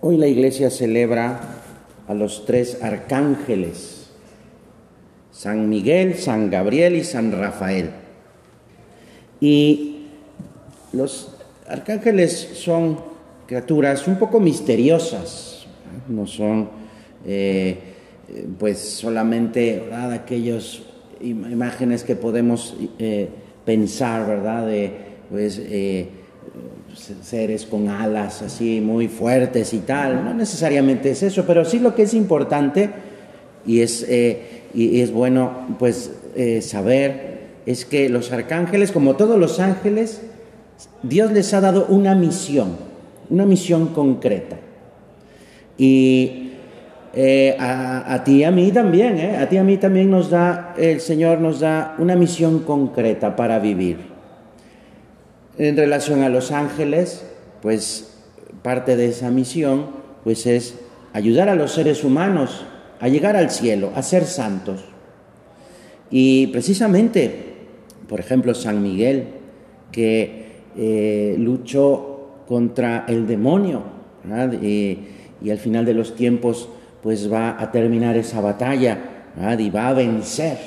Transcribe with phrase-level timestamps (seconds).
[0.00, 1.40] Hoy la iglesia celebra
[2.06, 4.10] a los tres arcángeles,
[5.32, 7.90] San Miguel, San Gabriel y San Rafael.
[9.40, 10.06] Y
[10.92, 11.34] los
[11.66, 13.00] arcángeles son
[13.48, 15.66] criaturas un poco misteriosas,
[16.06, 16.68] no son
[17.26, 17.76] eh,
[18.56, 20.80] pues solamente aquellas
[21.20, 23.28] imágenes que podemos eh,
[23.64, 24.64] pensar, ¿verdad?
[24.64, 24.92] De,
[25.28, 26.08] pues, eh,
[27.22, 30.24] seres con alas así muy fuertes y tal.
[30.24, 32.90] No necesariamente es eso, pero sí lo que es importante
[33.66, 39.38] y es, eh, y es bueno pues eh, saber es que los arcángeles, como todos
[39.38, 40.22] los ángeles,
[41.02, 42.76] Dios les ha dado una misión,
[43.28, 44.56] una misión concreta.
[45.76, 46.52] Y
[47.12, 50.30] eh, a, a, ti y a mí también, a ti y a mí también nos
[50.30, 54.17] da, el Señor nos da una misión concreta para vivir.
[55.58, 57.24] En relación a los ángeles,
[57.62, 58.14] pues
[58.62, 59.86] parte de esa misión
[60.22, 60.74] pues es
[61.12, 62.64] ayudar a los seres humanos
[63.00, 64.84] a llegar al cielo, a ser santos.
[66.10, 67.32] Y precisamente,
[68.08, 69.24] por ejemplo, San Miguel,
[69.90, 73.82] que eh, luchó contra el demonio,
[74.60, 74.98] y,
[75.40, 76.68] y, al final de los tiempos,
[77.02, 79.26] pues va a terminar esa batalla,
[79.58, 80.58] y va a vencer,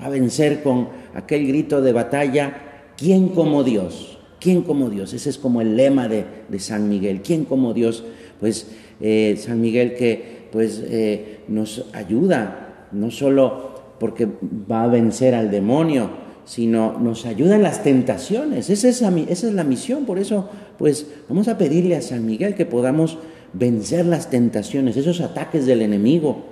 [0.00, 2.52] va a vencer con aquel grito de batalla,
[2.96, 4.17] ¿quién como Dios?
[4.40, 5.12] ¿Quién como Dios?
[5.12, 6.24] Ese es como el lema de,
[6.58, 7.22] San Miguel.
[7.22, 8.04] ¿Quién como Dios?
[8.40, 8.68] Pues
[9.00, 14.28] eh, San Miguel que pues eh, nos ayuda, no solo porque
[14.70, 16.10] va a vencer al demonio,
[16.44, 18.70] sino nos ayuda en las tentaciones.
[18.70, 20.06] Esa es, la misión.
[20.06, 23.18] Por eso, pues vamos a pedirle a San Miguel que podamos
[23.52, 26.44] vencer las tentaciones, esos ataques del enemigo,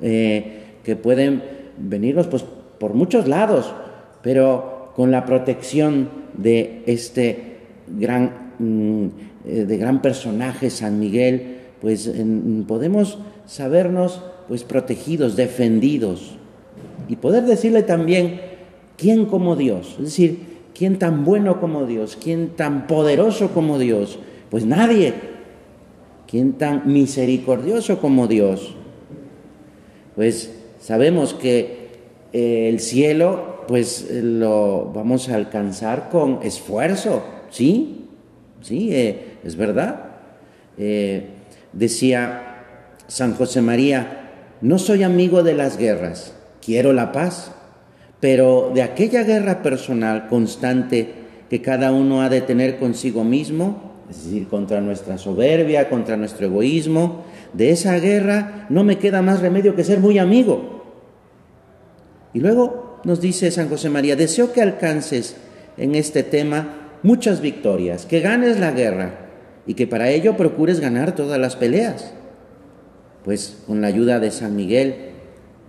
[0.00, 1.42] eh, que pueden
[1.78, 2.44] venirnos pues,
[2.78, 3.72] por muchos lados,
[4.22, 7.56] pero con la protección de este
[7.98, 9.06] gran, mm,
[9.46, 12.10] eh, de gran personaje, San Miguel, pues
[12.68, 16.36] podemos sabernos pues protegidos, defendidos
[17.08, 18.40] y poder decirle también
[18.96, 20.38] quién como Dios, es decir,
[20.74, 24.18] quién tan bueno como Dios, quién tan poderoso como Dios,
[24.50, 25.14] pues nadie,
[26.28, 28.74] quién tan misericordioso como Dios.
[30.14, 31.88] Pues sabemos que
[32.32, 38.06] eh, el cielo pues eh, lo vamos a alcanzar con esfuerzo, ¿sí?
[38.60, 40.04] Sí, eh, es verdad.
[40.78, 41.28] Eh,
[41.72, 42.64] decía
[43.06, 44.30] San José María,
[44.60, 46.34] no soy amigo de las guerras,
[46.64, 47.52] quiero la paz,
[48.20, 51.14] pero de aquella guerra personal constante
[51.50, 56.46] que cada uno ha de tener consigo mismo, es decir, contra nuestra soberbia, contra nuestro
[56.46, 60.84] egoísmo, de esa guerra no me queda más remedio que ser muy amigo.
[62.32, 65.36] Y luego nos dice San José María, deseo que alcances
[65.76, 69.28] en este tema muchas victorias, que ganes la guerra
[69.66, 72.12] y que para ello procures ganar todas las peleas.
[73.24, 75.12] Pues con la ayuda de San Miguel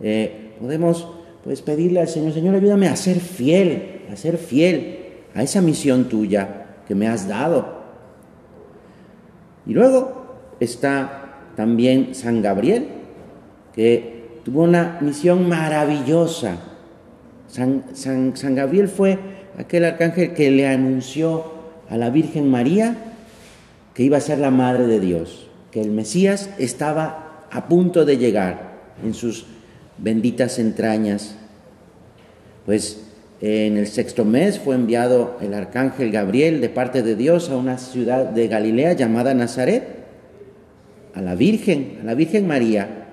[0.01, 1.07] eh, podemos
[1.43, 4.99] pues, pedirle al Señor, Señor, ayúdame a ser fiel, a ser fiel
[5.35, 7.83] a esa misión tuya que me has dado.
[9.65, 12.87] Y luego está también San Gabriel,
[13.73, 16.57] que tuvo una misión maravillosa
[17.53, 19.19] San, Gabriel fue
[19.59, 21.53] aquel arcángel que le anunció
[21.87, 22.95] a la Virgen María
[23.93, 28.17] que iba a ser la madre de Dios, que el Mesías estaba a punto de
[28.17, 29.45] llegar en sus
[29.99, 31.35] benditas entrañas.
[32.65, 33.03] Pues
[33.39, 37.77] en el sexto mes fue enviado el arcángel Gabriel de parte de Dios a una
[37.77, 39.83] ciudad de Galilea llamada Nazaret,
[41.13, 43.09] a la Virgen, a la Virgen María.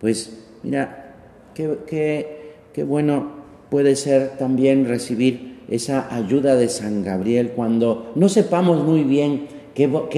[0.00, 0.32] Pues
[0.62, 1.12] mira,
[1.54, 2.33] qué, qué
[2.74, 3.28] Qué bueno
[3.70, 9.46] puede ser también recibir esa ayuda de San Gabriel cuando no sepamos muy bien
[9.76, 10.08] qué, puedo,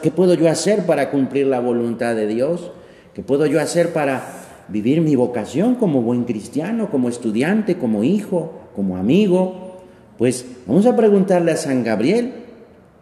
[0.00, 2.70] qué puedo yo hacer para cumplir la voluntad de Dios,
[3.14, 4.22] qué puedo yo hacer para
[4.68, 9.78] vivir mi vocación como buen cristiano, como estudiante, como hijo, como amigo.
[10.18, 12.32] Pues vamos a preguntarle a San Gabriel,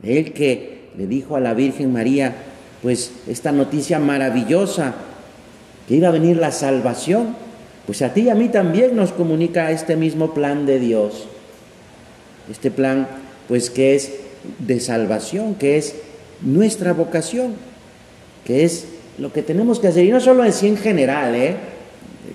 [0.03, 2.34] él que le dijo a la Virgen María,
[2.81, 4.95] pues esta noticia maravillosa,
[5.87, 7.46] que iba a venir la salvación
[7.86, 11.28] pues a ti y a mí también nos comunica este mismo plan de Dios.
[12.50, 13.06] Este plan,
[13.48, 14.12] pues que es
[14.59, 15.94] de salvación, que es
[16.42, 17.54] nuestra vocación,
[18.44, 18.86] que es
[19.18, 20.04] lo que tenemos que hacer.
[20.04, 21.56] Y no solo así en general, ¿eh?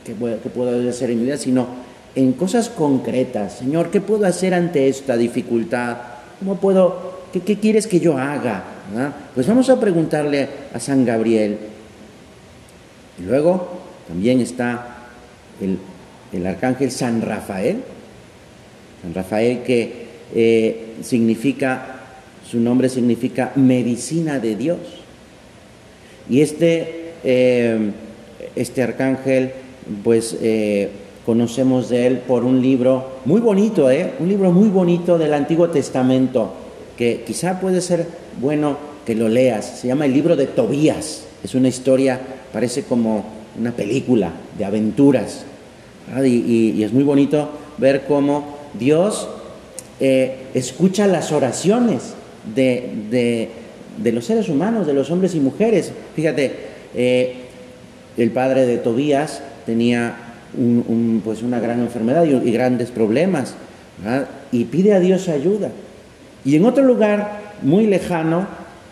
[0.05, 1.67] Que, puedo hacer en mi vida, sino
[2.15, 3.57] en cosas concretas.
[3.57, 5.97] Señor, ¿qué puedo hacer ante esta dificultad?
[6.39, 8.63] ¿Cómo puedo, qué, quieres que yo haga?
[9.35, 11.57] Pues vamos a preguntarle a San Gabriel.
[13.19, 13.69] Y luego
[14.07, 15.00] también está
[15.61, 17.77] el, arcángel San Rafael,
[19.01, 21.99] San Rafael que eh, significa,
[22.49, 24.79] su nombre significa medicina de Dios.
[26.29, 27.91] Y este, eh,
[28.55, 29.51] este arcángel,
[30.03, 30.89] pues eh,
[31.25, 36.53] conocemos de él por un libro muy bonito, un libro muy bonito del Antiguo Testamento,
[36.97, 38.05] que quizá puede ser
[38.39, 39.79] bueno que lo leas.
[39.81, 41.25] Se llama el libro de Tobías.
[41.43, 42.19] Es una historia,
[42.53, 43.25] parece como
[43.59, 45.45] una película de aventuras.
[46.25, 49.27] Y, es muy bonito ver cómo Dios
[49.99, 52.13] eh, escucha las oraciones
[52.55, 53.49] de,
[54.03, 55.91] los seres humanos, de los hombres y mujeres.
[56.15, 56.55] Fíjate,
[56.95, 57.35] eh,
[58.17, 60.15] el padre de Tobías tenía
[61.23, 63.55] pues una gran enfermedad y, grandes problemas
[64.51, 65.69] y pide a Dios ayuda.
[66.43, 68.47] Y en otro lugar muy lejano,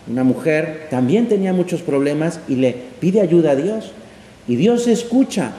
[0.08, 3.92] una mujer también tenía muchos problemas y le pide ayuda a Dios.
[4.48, 5.52] Y Dios escucha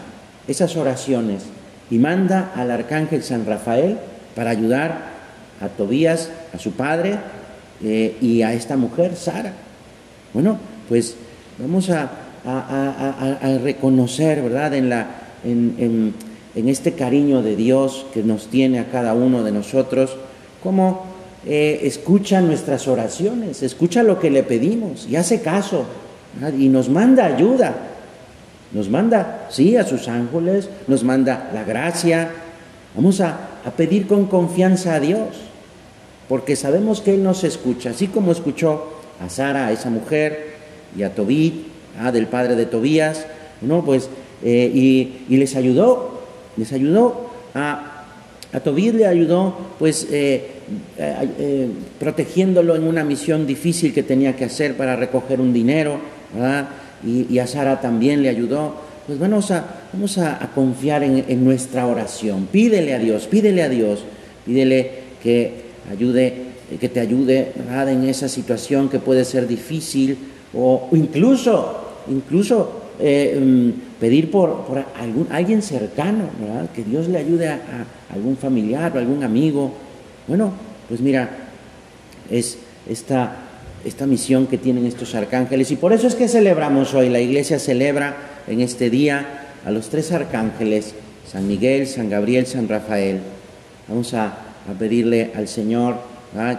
[0.48, 1.44] esas oraciones
[1.90, 3.98] y manda al arcángel San Rafael
[4.36, 5.12] para ayudar
[5.62, 7.18] a Tobías, a su padre
[7.84, 9.54] eh, y a esta mujer, Sara.
[10.34, 10.58] Bueno,
[10.88, 11.16] pues
[11.60, 12.10] vamos a,
[13.64, 15.08] reconocer, ¿verdad?, en, la,
[15.44, 16.14] en,
[16.56, 20.16] este cariño de Dios que nos tiene a cada uno de nosotros,
[20.64, 21.06] cómo
[21.46, 25.86] eh, escucha nuestras oraciones, escucha lo que le pedimos y hace caso
[26.58, 27.91] y nos manda ayuda.
[28.74, 32.32] Nos manda, sí, a sus ángeles, nos manda la gracia.
[32.96, 35.28] Vamos a, a pedir con confianza a Dios
[36.32, 40.52] porque sabemos que Él nos escucha, así como escuchó a Sara, a esa mujer,
[40.98, 41.66] y a Tobit,
[42.00, 43.26] ah, del padre de Tobías,
[43.62, 43.84] ¿no?
[43.84, 44.10] Pues,
[44.44, 46.22] eh, y, les ayudó,
[46.58, 48.06] les ayudó a,
[48.54, 50.52] a Tobit le ayudó, pues, eh,
[50.98, 51.70] eh,
[52.00, 56.00] protegiéndolo en una misión difícil que tenía que hacer para recoger un dinero,
[57.06, 58.76] Y, a Sara también le ayudó.
[59.08, 59.66] Pues vamos a,
[60.40, 62.48] a, confiar en, en nuestra oración.
[62.52, 64.04] Pídele a Dios, pídele a Dios,
[64.46, 66.28] pídele que ayude,
[66.72, 67.54] eh, que te ayude
[67.88, 70.18] en esa situación que puede ser difícil
[70.54, 74.66] o, incluso, incluso eh, mm, pedir por,
[75.00, 76.26] algún, alguien cercano,
[76.76, 77.60] que Dios le ayude a,
[78.14, 79.72] algún familiar o algún amigo.
[80.28, 80.52] Bueno,
[80.88, 81.30] pues mira,
[82.30, 82.58] es
[82.88, 83.36] esta,
[83.86, 87.60] esta misión que tienen estos arcángeles y por eso es que celebramos hoy, la iglesia
[87.60, 88.16] celebra
[88.48, 90.94] en este día a los tres arcángeles,
[91.30, 93.20] San Miguel, San Gabriel, San Rafael.
[93.88, 94.36] Vamos a
[94.78, 96.12] pedirle al Señor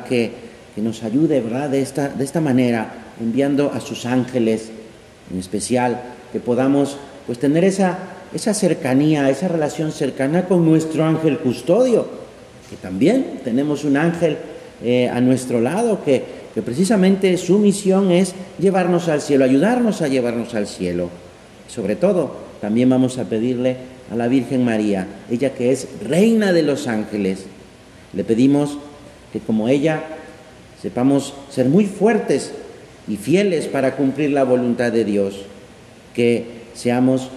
[0.08, 0.30] que,
[0.76, 1.70] nos ayude ¿verdad?
[1.70, 4.70] De, esta, de esta manera, enviando a sus ángeles
[5.32, 6.00] en especial,
[6.32, 6.96] que podamos
[7.26, 7.98] pues tener esa,
[8.34, 12.06] esa cercanía, esa relación cercana con nuestro ángel custodio,
[12.68, 14.38] que también tenemos un ángel
[14.82, 20.08] eh, a nuestro lado, que, que precisamente su misión es llevarnos al cielo, ayudarnos a
[20.08, 21.08] llevarnos al cielo.
[21.68, 23.76] Sobre todo, también vamos a pedirle
[24.10, 27.46] a la Virgen María, ella que es reina de los ángeles,
[28.12, 28.76] le pedimos
[29.32, 30.02] que como ella
[30.80, 32.52] sepamos ser muy fuertes
[33.08, 35.46] y fieles para cumplir la voluntad de Dios,
[36.14, 36.44] que
[36.74, 37.30] seamos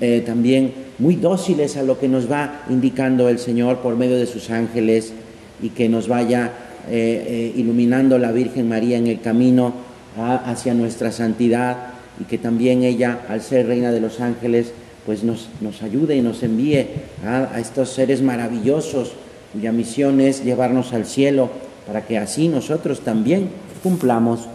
[0.00, 4.26] eh, también muy dóciles a lo que nos va indicando el Señor por medio de
[4.26, 5.14] sus ángeles
[5.62, 6.52] y que nos vaya
[6.88, 9.72] eh, eh, iluminando la Virgen María en el camino
[10.16, 14.72] hacia nuestra santidad y que también ella, al ser reina de los ángeles,
[15.06, 16.86] pues nos, nos ayude y nos envíe
[17.24, 19.12] a estos seres maravillosos
[19.52, 21.50] cuya misión es llevarnos al cielo
[21.86, 23.48] para que así nosotros también
[23.82, 24.48] cumplamos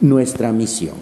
[0.00, 0.94] nuestra misión.